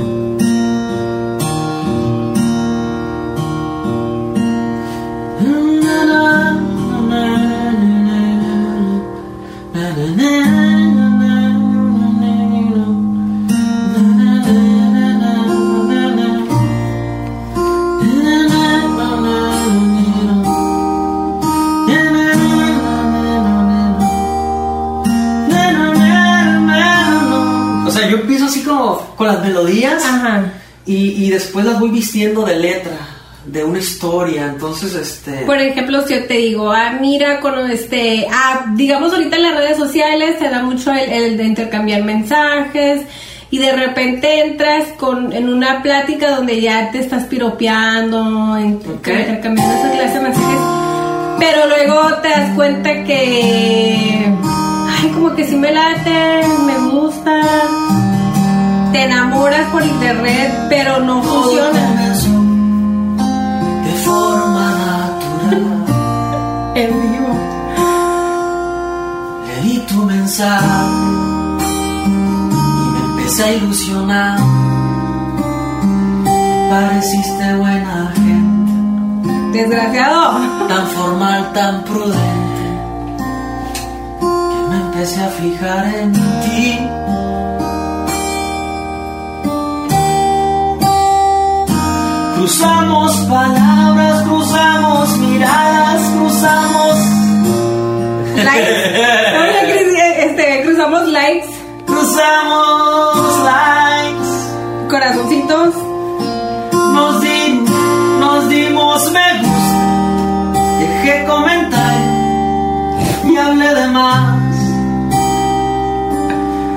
[29.17, 30.53] con las melodías Ajá.
[30.85, 32.99] y, y después las voy vistiendo de letra,
[33.45, 34.47] de una historia.
[34.47, 35.45] Entonces, este.
[35.45, 39.57] Por ejemplo, si yo te digo, ah, mira, con este, ah, digamos ahorita en las
[39.57, 43.03] redes sociales se da mucho el, el de intercambiar mensajes
[43.51, 49.93] y de repente entras con, en una plática donde ya te estás piropeando, intercambiando esa
[49.93, 50.61] clase de mensajes,
[51.39, 54.27] pero luego te das cuenta que,
[54.89, 57.41] ay, como que sí me late, me gusta,
[58.93, 61.81] te enamoras por internet, pero no Todo funciona.
[63.85, 65.85] de forma natural.
[66.75, 67.33] En vivo.
[69.47, 70.67] Leí tu mensaje
[72.07, 74.39] y me empecé a ilusionar.
[76.25, 80.39] Me pareciste buena gente, Desgraciado.
[80.69, 82.67] tan formal, tan prudente,
[84.21, 86.79] que me empecé a fijar en ti.
[92.47, 96.97] Cruzamos palabras, cruzamos miradas, cruzamos
[98.37, 98.73] likes.
[99.67, 101.49] Cris, este, cruzamos likes,
[101.87, 105.75] Cruzamos likes, corazoncitos.
[106.95, 107.65] nos, di-
[108.21, 112.13] nos dimos me gusta, dejé comentario
[113.25, 114.39] y hablé de más.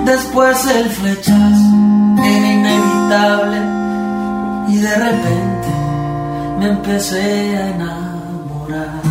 [0.06, 1.76] Después el flechazo
[2.24, 3.79] era inevitable
[4.82, 5.68] de repente
[6.60, 9.09] me empecé a enamorar.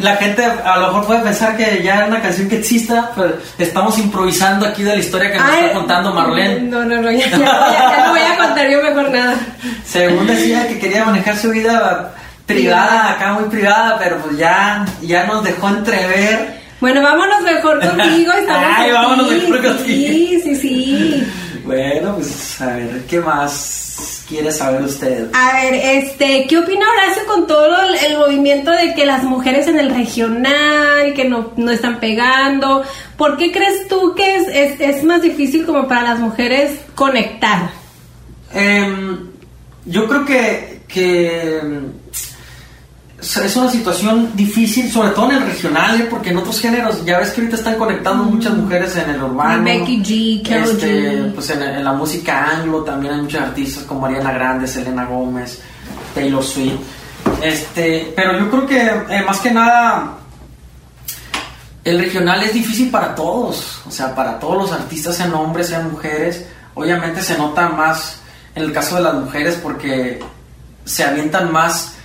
[0.00, 3.36] La gente a lo mejor puede pensar que ya es una canción que exista, pero
[3.58, 6.60] estamos improvisando aquí de la historia que nos está contando Marlene.
[6.60, 9.34] No, no, no, ya, no voy a contar yo mejor nada.
[9.84, 12.14] Según decía que quería manejar su vida
[12.46, 18.32] privada, acá muy privada, pero pues ya, ya nos dejó entrever bueno, vámonos mejor contigo.
[18.48, 19.84] Ay, vámonos mejor contigo.
[19.86, 21.26] Sí, sí, sí.
[21.64, 25.28] Bueno, pues a ver, ¿qué más quiere saber usted?
[25.32, 29.78] A ver, este, ¿qué opina Horacio con todo el, movimiento de que las mujeres en
[29.78, 32.84] el regional, que no, no están pegando?
[33.16, 37.70] ¿Por qué crees tú que es, es, es más difícil como para las mujeres conectar?
[38.54, 39.16] Eh,
[39.86, 41.60] yo creo que, que
[43.20, 46.06] es una situación difícil, sobre todo en el regional, ¿eh?
[46.10, 49.64] porque en otros géneros, ya ves que ahorita están conectando muchas mujeres en el urbano.
[49.64, 54.32] Becky G, Carol este, Pues en, la música anglo también hay muchos artistas como Ariana
[54.32, 55.60] Grande, Selena Gómez,
[56.14, 56.80] Taylor Swift.
[57.42, 60.18] Este, pero yo creo que eh, más que nada
[61.84, 65.90] el regional es difícil para todos, o sea, para todos los artistas, sean hombres, sean
[65.90, 66.44] mujeres.
[66.74, 68.20] Obviamente se nota más
[68.54, 70.20] en el caso de las mujeres porque
[70.84, 71.95] se avientan más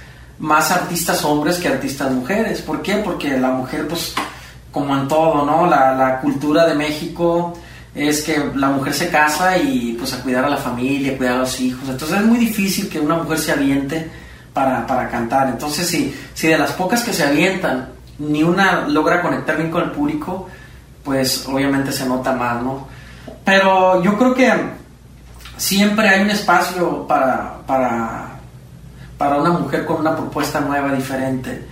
[0.42, 2.62] más artistas hombres que artistas mujeres.
[2.62, 2.96] ¿Por qué?
[2.96, 4.14] Porque la mujer, pues,
[4.72, 5.68] como en todo, ¿no?
[5.68, 7.54] La, cultura de México
[7.94, 11.40] es que la mujer se casa y pues a cuidar a la familia, cuidar a
[11.40, 11.88] los hijos.
[11.90, 14.10] Entonces es muy difícil que una mujer se aviente
[14.54, 15.50] para, para cantar.
[15.50, 19.84] Entonces si, si de las pocas que se avientan, ni una logra conectar bien con
[19.84, 20.48] el público,
[21.04, 22.88] pues obviamente se nota más, ¿no?
[23.44, 24.54] Pero yo creo que
[25.58, 28.31] siempre hay un espacio para, para
[29.22, 31.64] para una mujer con una propuesta nueva, diferente.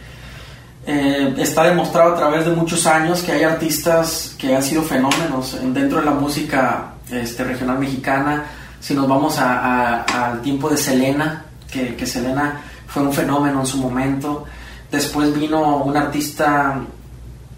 [0.86, 5.58] Eh, está demostrado a través de muchos años que hay artistas que han sido fenómenos
[5.74, 8.46] dentro de la música este, regional mexicana.
[8.80, 13.80] Si nos vamos al tiempo de Selena, que, que, Selena fue un fenómeno en su
[13.80, 14.46] momento.
[14.92, 16.80] Después vino un artista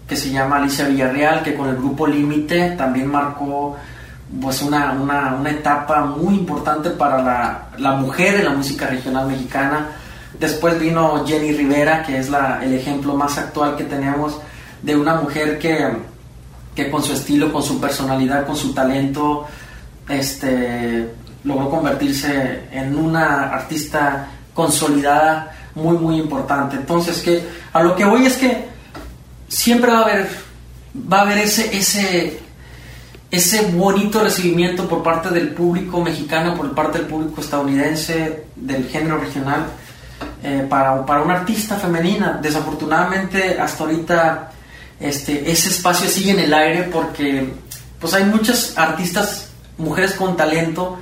[0.08, 3.76] que se llama Alicia Villarreal, que con el grupo Límite también marcó
[4.40, 9.28] pues una, una, una, etapa muy importante para la, la, mujer en la música regional
[9.28, 9.90] mexicana.
[10.38, 14.38] Después vino Jenny Rivera, que es la, el ejemplo más actual que tenemos
[14.82, 15.88] de una mujer que,
[16.74, 19.46] que con su estilo, con su personalidad, con su talento,
[20.08, 21.10] este,
[21.44, 26.76] logró convertirse en una artista consolidada muy, muy importante.
[26.76, 27.42] Entonces, que
[27.72, 28.66] a lo que voy es que
[29.48, 30.28] siempre va a haber,
[31.12, 32.40] va a haber ese, ese,
[33.32, 39.16] ese bonito recibimiento por parte del público mexicano, por parte del público estadounidense, del género
[39.16, 39.68] regional,
[40.42, 42.38] eh, para, para una artista femenina.
[42.42, 44.52] Desafortunadamente, hasta ahorita,
[45.00, 47.54] este, ese espacio sigue en el aire porque
[47.98, 50.98] pues hay muchas artistas, mujeres con talento,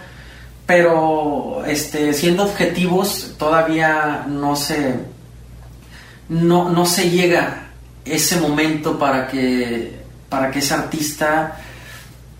[0.66, 5.00] pero este, siendo objetivos, todavía no se,
[6.28, 7.70] no, no se llega
[8.04, 11.56] ese momento para que, para que esa artista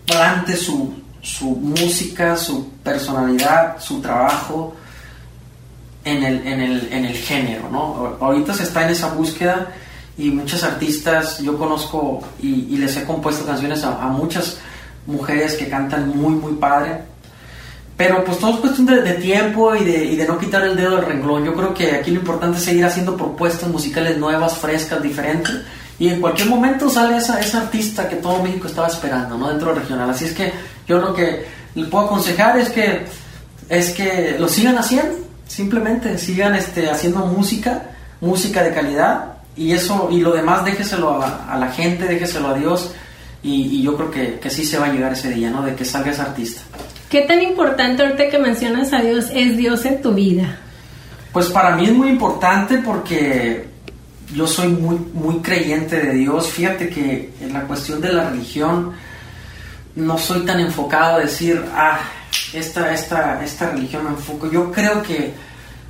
[0.05, 4.75] plante su, su música, su personalidad, su trabajo
[6.03, 8.17] en el, en el, en el género, ¿no?
[8.19, 9.67] Ahorita se está en esa búsqueda
[10.17, 14.59] y muchas artistas, yo conozco y, les he compuesto canciones a, muchas
[15.05, 17.03] mujeres que cantan muy, muy padre.
[17.97, 20.75] Pero pues todo es cuestión de, de tiempo y de, y de, no quitar el
[20.75, 21.45] dedo del renglón.
[21.45, 25.61] Yo creo que aquí lo importante es seguir haciendo propuestas musicales nuevas, frescas, diferentes
[26.01, 29.49] y en cualquier momento sale esa, esa artista que todo México estaba esperando, ¿no?
[29.49, 30.09] Dentro del regional.
[30.09, 30.51] Así es que
[30.87, 33.05] yo lo que le puedo aconsejar es que,
[33.69, 37.83] es que lo sigan haciendo, simplemente sigan este, haciendo música,
[38.19, 42.93] música de calidad, y eso, y lo demás déjeselo a, la gente, déjeselo a Dios,
[43.43, 45.61] y, yo creo que, que, sí se va a llegar ese día, ¿no?
[45.61, 46.63] De que salga esa artista.
[47.11, 50.57] ¿Qué tan importante ahorita que mencionas a Dios es Dios en tu vida?
[51.31, 53.69] Pues para mí es muy importante porque
[54.33, 56.49] yo soy muy, muy creyente de Dios.
[56.49, 58.93] Fíjate que en la cuestión de la religión
[59.95, 61.99] no soy tan enfocado a decir, ah,
[62.53, 64.49] esta, esta, esta religión me enfoco.
[64.49, 65.33] Yo creo que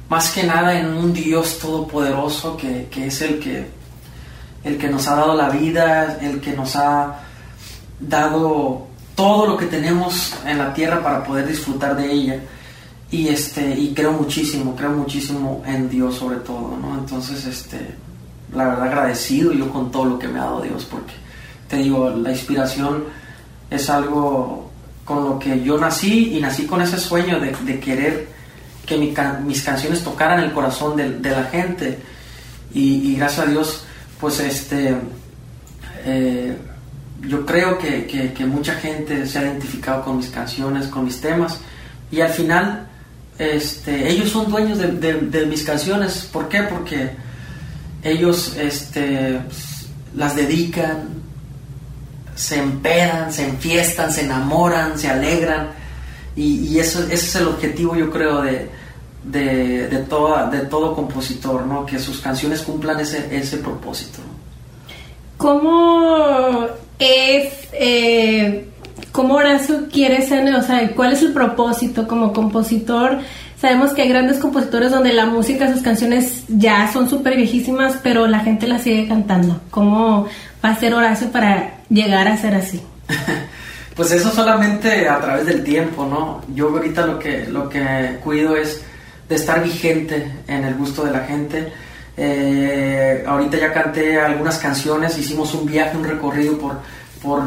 [0.09, 3.67] más que nada en un Dios todopoderoso que, que es el que,
[4.63, 7.19] el que nos ha dado la vida, el que nos ha
[7.99, 12.39] dado todo lo que tenemos en la tierra para poder disfrutar de ella.
[13.11, 16.97] Y, este, y creo muchísimo, creo muchísimo en Dios sobre todo, ¿no?
[16.97, 17.93] Entonces, este,
[18.53, 21.13] la verdad agradecido yo con todo lo que me ha dado Dios, porque
[21.67, 23.05] te digo, la inspiración
[23.69, 24.69] es algo
[25.05, 28.27] con lo que yo nací y nací con ese sueño de, querer
[28.85, 31.99] que mis canciones tocaran el corazón de, la gente
[32.73, 33.85] y, gracias a Dios
[34.19, 34.95] pues este
[36.05, 36.55] eh,
[37.21, 41.59] yo creo que, mucha gente se ha identificado con mis canciones, con mis temas
[42.11, 42.87] y al final
[43.37, 46.63] este, ellos son dueños de, de mis canciones, ¿por qué?
[46.63, 47.11] Porque
[48.03, 49.39] ellos este,
[50.15, 51.21] las dedican,
[52.35, 55.69] se empedan, se enfiestan, se enamoran, se alegran.
[56.35, 58.69] Y, eso, ese es el objetivo, yo creo, de,
[59.23, 61.85] de, de, toda, de todo compositor, ¿no?
[61.85, 64.19] que sus canciones cumplan ese, ese propósito.
[65.37, 66.67] ¿Cómo
[66.99, 68.69] es, eh,
[69.11, 73.19] cómo Horacio quiere ser, o sea, cuál es el propósito como compositor?
[73.61, 78.25] Sabemos que hay grandes compositores donde la música, sus canciones ya son súper viejísimas, pero
[78.25, 79.61] la gente las sigue cantando.
[79.69, 80.27] ¿Cómo
[80.65, 82.81] va a ser Horacio para llegar a ser así?
[83.95, 86.41] pues eso solamente a través del tiempo, ¿no?
[86.55, 88.81] Yo ahorita lo que, lo que cuido es
[89.29, 91.71] de estar vigente en el gusto de la gente.
[92.17, 96.79] Eh, ahorita ya canté algunas canciones, hicimos un viaje, un recorrido por,
[97.21, 97.43] por,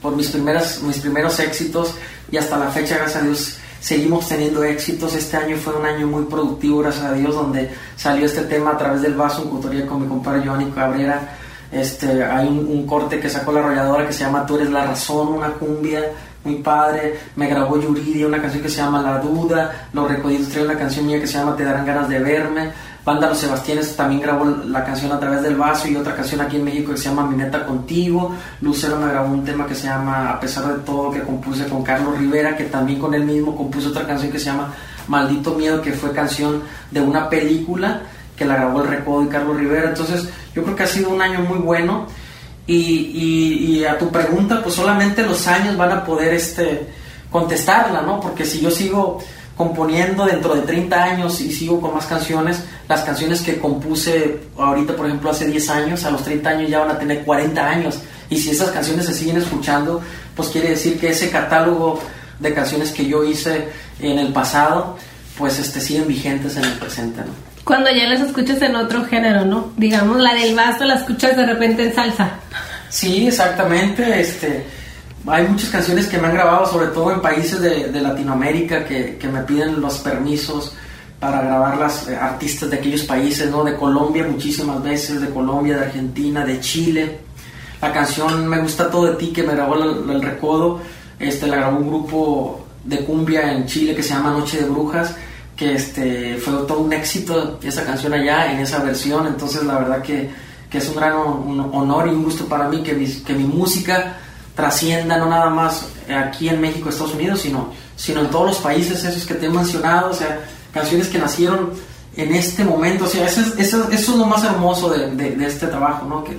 [0.00, 1.96] por mis, primeras, mis primeros éxitos
[2.30, 5.14] y hasta la fecha, gracias a Dios, seguimos teniendo éxitos.
[5.14, 8.76] Este año fue un año muy productivo, gracias a Dios, donde salió este tema a
[8.76, 11.36] través del vaso en cutoría con mi compadre Johnny Cabrera.
[11.70, 15.28] Este, hay un, corte que sacó la arrolladora que se llama Tú eres la razón,
[15.34, 16.02] una cumbia
[16.42, 17.16] muy padre.
[17.36, 19.88] Me grabó Yuridia una canción que se llama La Duda.
[19.92, 22.72] Los Recoditos trae una canción mía que se llama Te darán ganas de verme.
[23.06, 26.56] Banda Los Sebastianes también grabó la canción a través del vaso y otra canción aquí
[26.56, 28.34] en México que se llama Mi Neta Contigo.
[28.60, 31.84] Lucero me grabó un tema que se llama A pesar de todo que compuse con
[31.84, 34.74] Carlos Rivera, que también con él mismo compuso otra canción que se llama
[35.06, 38.02] Maldito Miedo, que fue canción de una película
[38.36, 39.90] que la grabó el Recodo y Carlos Rivera.
[39.90, 42.08] Entonces yo creo que ha sido un año muy bueno
[42.66, 46.88] y, y, a tu pregunta pues solamente los años van a poder este,
[47.30, 48.18] contestarla, ¿no?
[48.18, 49.20] Porque si yo sigo
[49.56, 54.94] componiendo dentro de 30 años y sigo con más canciones, las canciones que compuse ahorita,
[54.94, 57.98] por ejemplo, hace 10 años, a los 30 años ya van a tener 40 años.
[58.28, 60.02] Y si esas canciones se siguen escuchando,
[60.34, 62.00] pues quiere decir que ese catálogo
[62.38, 63.68] de canciones que yo hice
[64.00, 64.98] en el pasado,
[65.38, 67.46] pues este, siguen vigentes en el presente, ¿no?
[67.64, 69.72] Cuando ya las escuchas en otro género, ¿no?
[69.76, 72.30] Digamos, la del vaso la escuchas de repente en salsa.
[72.90, 74.20] Sí, exactamente.
[74.20, 74.64] Este,
[75.28, 79.40] hay muchas canciones que me han grabado, sobre todo en países de, Latinoamérica, que, me
[79.40, 80.74] piden los permisos
[81.18, 83.64] para grabar las eh, artistas de aquellos países, ¿no?
[83.64, 87.18] De Colombia muchísimas veces, de Colombia, de Argentina, de Chile.
[87.80, 90.80] La canción Me gusta todo de ti que me grabó el, Recodo,
[91.18, 95.16] este, la grabó un grupo de cumbia en Chile que se llama Noche de Brujas,
[95.56, 100.02] que este, fue todo un éxito esa canción allá en esa versión, entonces la verdad
[100.02, 100.30] que,
[100.70, 102.92] que es un gran honor y un gusto para mí que,
[103.24, 104.18] que mi música
[104.56, 109.04] trascienda no nada más aquí en México, Estados Unidos, sino, sino en todos los países
[109.04, 110.40] esos que te he mencionado, o sea,
[110.72, 111.72] canciones que nacieron
[112.16, 115.66] en este momento, o sea, eso es, eso, es lo más hermoso de, de, este
[115.66, 116.24] trabajo, ¿no?
[116.24, 116.38] Que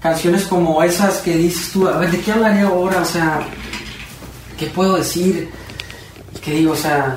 [0.00, 3.00] canciones como esas que dices tú, a ver, ¿de qué hablaría ahora?
[3.00, 3.40] O sea,
[4.56, 5.50] ¿qué puedo decir?
[6.40, 6.72] ¿Qué digo?
[6.72, 7.16] O sea,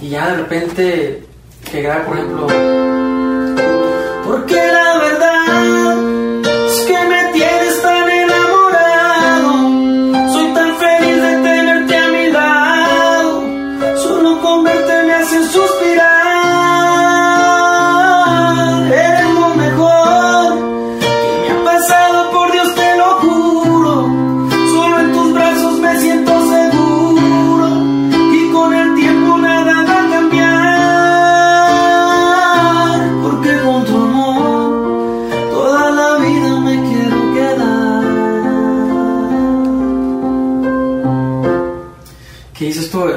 [0.00, 1.26] y ya de repente,
[1.70, 2.46] que graba, por ejemplo,
[4.24, 6.05] porque la verdad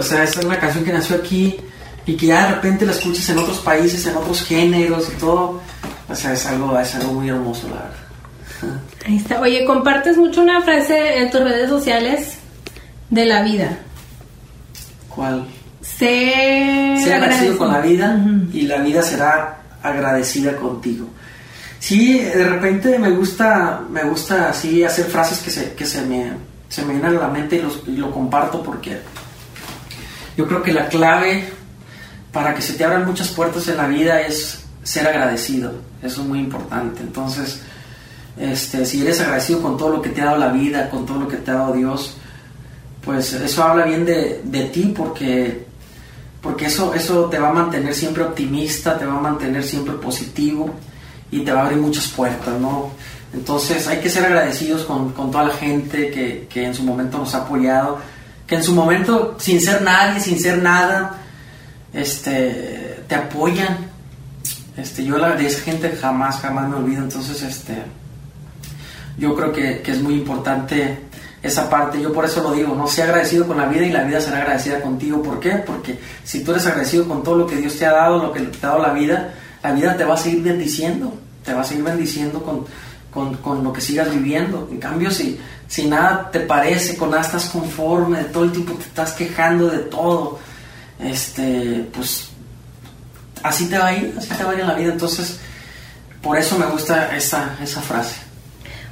[0.02, 1.58] sea, esa es una canción que nació aquí
[2.06, 5.62] y que ya de repente la escuchas en otros países, en otros géneros y todo.
[6.10, 8.80] O sea, es algo, es algo muy hermoso, la verdad.
[9.06, 9.39] Ahí está.
[9.41, 12.38] Oye, compartes mucho una frase en tus redes sociales
[13.10, 13.78] de la vida.
[15.08, 15.45] ¿Cuál?
[15.82, 18.20] Sé, sé agradecido con la vida
[18.54, 21.08] y la vida será agradecida contigo.
[21.80, 26.34] Sí, de repente me gusta, me gusta así hacer frases que se, que se me,
[26.68, 29.00] se me vienen a la mente y, los, y lo comparto porque
[30.40, 31.44] yo creo que la clave
[32.32, 35.74] para que se te abran muchas puertas en la vida es ser agradecido.
[36.02, 37.02] Eso es muy importante.
[37.02, 37.62] Entonces,
[38.40, 41.20] este, si eres agradecido con todo lo que te ha dado la vida, con todo
[41.20, 42.16] lo que te ha dado Dios,
[43.04, 45.66] pues eso habla bien de, de ti porque,
[46.42, 50.74] porque eso, eso te va a mantener siempre optimista, te va a mantener siempre positivo
[51.32, 52.92] y te va a abrir muchas puertas, ¿no?
[53.34, 57.18] Entonces hay que ser agradecidos con, con toda la gente que, que en su momento
[57.18, 58.00] nos ha apoyado
[58.50, 61.18] que en su momento, sin ser nadie, sin ser nada,
[61.93, 63.78] este, te apoyan.
[64.76, 67.04] Este, yo la, de esa gente jamás, jamás me olvido.
[67.04, 67.76] Entonces, este,
[69.20, 70.97] yo creo que, es muy importante
[71.43, 72.02] esa parte.
[72.02, 74.39] Yo por eso lo digo, no sea agradecido con la vida y la vida será
[74.39, 75.22] agradecida contigo.
[75.22, 75.52] ¿Por qué?
[75.52, 78.39] Porque si tú eres agradecido con todo lo que Dios te ha dado, lo que
[78.39, 81.14] te ha dado la vida, la vida te va a seguir bendiciendo.
[81.45, 82.66] te va a seguir bendiciendo con,
[83.12, 84.68] con, con lo que sigas viviendo.
[84.72, 85.39] En cambio, si,
[85.70, 89.67] si nada te parece, con nada estás conforme, de todo el tiempo te estás quejando
[89.67, 90.39] de todo,
[90.99, 92.30] este, pues
[93.43, 94.91] así te va a ir, así te va a ir en la vida.
[94.91, 95.39] Entonces,
[96.24, 98.15] por eso me gusta esa, esa frase.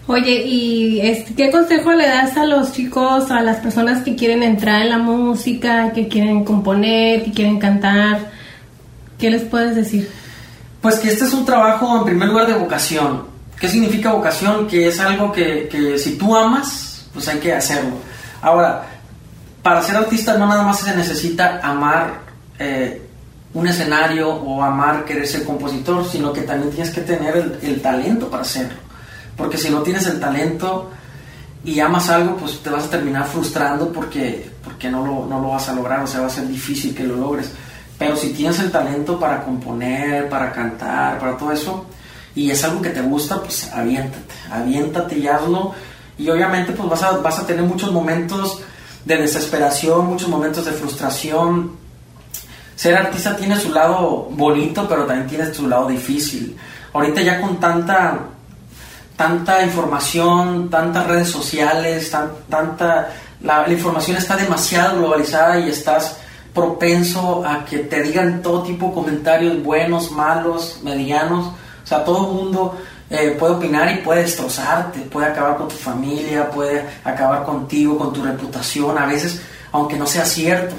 [0.05, 4.43] Oye, ¿y este, qué consejo le das a los chicos, a las personas que quieren
[4.43, 8.31] entrar en la música, que quieren componer, que quieren cantar?
[9.17, 10.07] ¿Qué les puedes decir?
[10.79, 13.36] Pues que este es un trabajo en primer lugar de vocación.
[13.59, 14.67] ¿Qué significa vocación?
[14.67, 17.95] Que es algo que, que si tú amas, pues hay que hacerlo.
[18.41, 18.85] Ahora,
[19.63, 22.21] para ser artista no nada más se necesita amar
[22.59, 23.01] eh,
[23.53, 27.81] un escenario o amar querer ser compositor, sino que también tienes que tener el, el
[27.81, 28.77] talento para hacerlo.
[29.35, 30.91] Porque si no tienes el talento
[31.63, 35.49] y amas algo, pues te vas a terminar frustrando porque, porque no, lo, no lo
[35.49, 37.51] vas a lograr, o sea, va a ser difícil que lo logres.
[37.97, 41.85] Pero si tienes el talento para componer, para cantar, para todo eso,
[42.37, 45.73] y es algo que te gusta, pues aviéntate, aviéntate y hazlo.
[46.19, 48.61] Y obviamente pues vas a, vas a tener muchos momentos
[49.05, 51.71] de desesperación, muchos momentos de frustración.
[52.75, 56.55] Ser artista tiene su lado bonito, pero también tiene su lado difícil.
[56.93, 58.19] Ahorita ya con tanta,
[59.15, 62.11] tanta información, tantas redes sociales,
[62.47, 63.13] tanta...
[63.41, 66.17] La, la información está demasiado globalizada y estás
[66.53, 71.51] propenso a que te digan todo tipo de comentarios buenos, malos, medianos.
[71.87, 72.77] O sea, todo mundo
[73.09, 78.11] eh, puede opinar y puede destrozarte, puede acabar con tu familia, puede acabar contigo, con
[78.11, 78.97] tu reputación.
[78.97, 79.39] A veces,
[79.71, 80.75] aunque no sea cierto,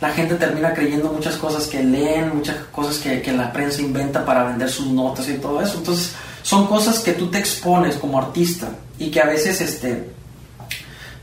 [0.00, 4.24] la gente termina creyendo muchas cosas que leen, muchas cosas que, que la prensa inventa
[4.24, 5.78] para vender sus notas y todo eso.
[5.78, 6.12] Entonces,
[6.44, 8.68] son cosas que tú te expones como artista
[9.00, 10.12] y que a veces este,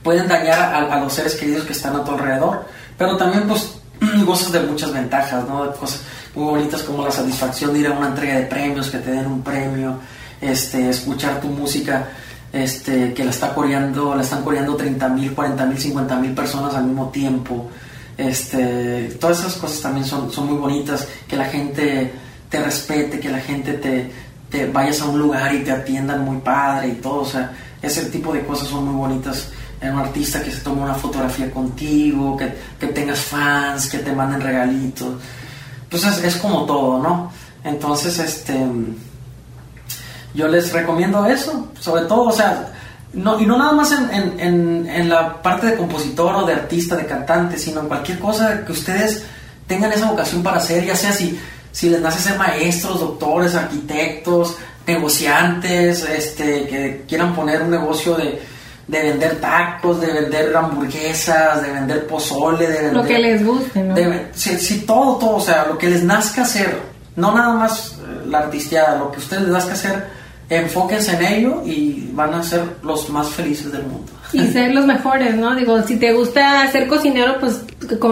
[0.04, 2.66] pueden dañar a, los seres queridos que están a tu alrededor.
[2.98, 3.76] Pero también, pues,
[4.26, 5.72] gozas de muchas ventajas, ¿no?
[5.72, 6.02] Cosas
[6.36, 9.28] muy bonitas como la satisfacción de ir a una entrega de premios, que te den
[9.28, 10.00] un premio,
[10.42, 12.10] este, escuchar tu música,
[12.52, 16.74] este, que la está coreando, la están coreando 30 mil, 40 mil, 50 mil personas
[16.76, 17.70] al mismo tiempo.
[18.18, 22.12] Este, todas esas cosas también son, son muy bonitas, que la gente
[22.50, 24.12] te respete, que la gente te,
[24.50, 28.06] te vayas a un lugar y te atiendan muy padre y todo, o sea, ese
[28.06, 29.50] tipo de cosas son muy bonitas
[29.80, 34.12] en un artista que se tome una fotografía contigo, que, que tengas fans, que te
[34.12, 35.16] manden regalitos.
[35.90, 37.32] Pues es, como todo, ¿no?
[37.64, 38.56] Entonces, este,
[40.34, 42.72] yo les recomiendo eso, sobre todo, o sea,
[43.14, 46.54] no, y no nada más en, en, en, en, la parte de compositor o de
[46.54, 49.24] artista, de cantante, sino en cualquier cosa que ustedes
[49.66, 51.40] tengan esa vocación para hacer, ya sea si,
[51.72, 58.42] si les nace ser maestros, doctores, arquitectos, negociantes, este, que quieran poner un negocio de,
[58.90, 62.94] de vender tacos, de vender hamburguesas, de vender pozole, de vender...
[62.94, 63.94] Lo que les guste, ¿no?
[63.94, 66.76] De, sí, sí, todo, todo, o sea, lo que les nazca hacer,
[67.16, 70.08] no nada más la artisteada, lo que a ustedes les nazca hacer,
[70.50, 74.12] enfóquense en ello y van a ser los más felices del mundo.
[74.34, 75.56] Y ser los mejores, ¿no?
[75.56, 77.62] Digo, si te gusta ser cocinero, pues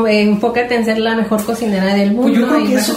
[0.07, 2.21] enfócate en ser la mejor cocinera del mundo.
[2.21, 2.95] Pues yo creo que eso,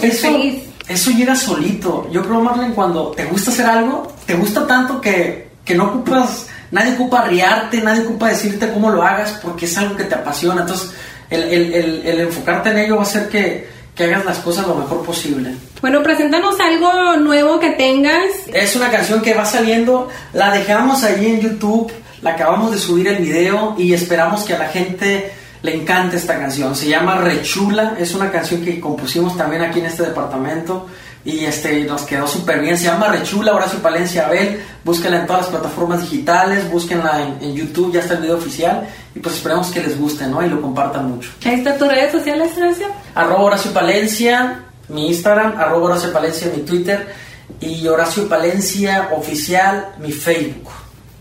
[0.86, 2.06] eso, llega solito.
[2.12, 6.46] Yo creo, Marlene, cuando te gusta hacer algo, te gusta tanto que, que no ocupas
[6.70, 10.62] nadie ocupa riarte, nadie ocupa decirte cómo lo hagas porque es algo que te apasiona.
[10.62, 10.90] Entonces,
[11.28, 14.66] el, el, el, el enfocarte en ello va a hacer que, que, hagas las cosas
[14.66, 15.54] lo mejor posible.
[15.80, 18.24] Bueno, preséntanos algo nuevo que tengas.
[18.52, 21.92] Es una canción que va saliendo, la dejamos allí en YouTube,
[22.22, 26.38] la acabamos de subir el video y esperamos que a la gente le encante esta
[26.38, 26.74] canción.
[26.74, 30.88] Se llama Rechula, es una canción que compusimos también aquí en este departamento
[31.24, 32.78] y este nos quedó súper bien.
[32.78, 34.62] Se llama Rechula, Horacio Palencia Abel.
[34.84, 38.88] Búsquenla en todas las plataformas digitales, búsquenla en, en, YouTube, ya está el video oficial.
[39.14, 40.44] Y pues esperemos que les guste, ¿no?
[40.44, 41.30] Y lo compartan mucho.
[41.44, 42.86] Ahí está tus redes sociales, Horacio.
[43.14, 47.06] Arroba Horacio Palencia, mi Instagram, arroba Horacio Palencia, mi Twitter.
[47.60, 50.70] Y Horacio Palencia Oficial, mi Facebook.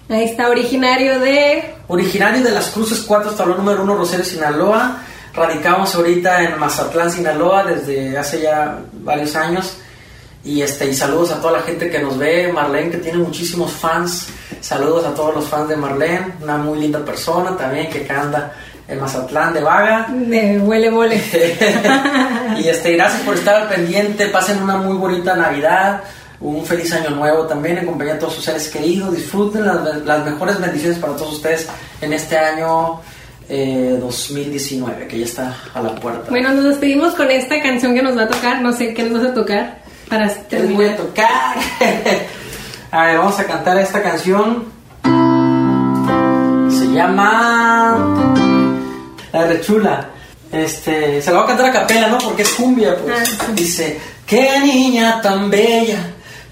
[0.07, 1.75] Ahí está, originario de...
[1.87, 5.03] Originario de Las Cruces 4, tablón número 1, Rosario, Sinaloa.
[5.33, 9.77] Radicamos ahorita en Mazatlán, Sinaloa, desde hace ya varios años.
[10.43, 13.71] Y, este, y saludos a toda la gente que nos ve, Marlene que tiene muchísimos
[13.71, 14.27] fans,
[14.61, 18.53] saludos a todos los fans de Marlene, una muy linda persona también que anda
[18.87, 20.07] en Mazatlán de vaga.
[20.09, 21.15] De huele mole.
[22.57, 26.03] y este, gracias por estar al pendiente, pasen una muy bonita Navidad,
[26.39, 30.25] un feliz año nuevo también en compañía de todos sus seres queridos, disfruten las, las
[30.25, 31.67] mejores bendiciones para todos ustedes
[32.01, 33.01] en este año.
[33.51, 36.29] Eh, 2019, que ya está a la puerta.
[36.29, 39.23] Bueno, nos despedimos con esta canción que nos va a tocar, no sé qué nos
[39.23, 39.79] vas a tocar
[40.09, 41.55] para Les voy a tocar.
[42.91, 44.65] a ver, vamos a cantar esta canción.
[46.69, 48.33] Se llama
[49.31, 50.09] La Rechula.
[50.51, 52.17] Este, se la voy a cantar a capela, ¿no?
[52.17, 53.37] Porque es cumbia, pues.
[53.39, 53.51] Ah, sí.
[53.53, 55.99] Dice, qué niña tan bella,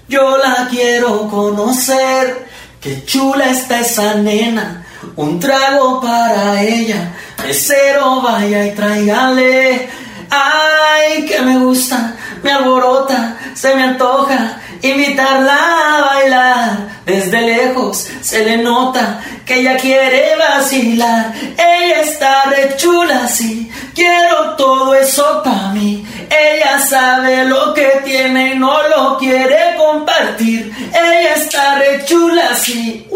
[0.08, 2.46] Yo la quiero conocer.
[2.80, 4.86] Qué chula está esa nena.
[5.16, 7.12] Un trago para ella.
[7.44, 9.88] Mesero, vaya y tráigale.
[10.30, 16.88] Ay, que me gusta, me alborota, se me antoja invitarla a bailar.
[17.04, 21.32] Desde lejos se le nota que ella quiere vacilar.
[21.56, 26.06] Ella está re chula, sí, quiero todo eso para mí.
[26.30, 30.72] Ella sabe lo que tiene y no lo quiere compartir.
[30.92, 33.06] Ella está re chula, sí.